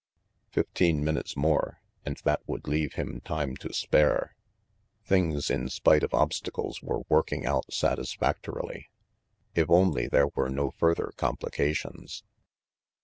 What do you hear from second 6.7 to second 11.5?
were working out satisfactorily; if only there were no further com